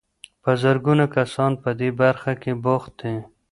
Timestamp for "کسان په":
1.15-1.69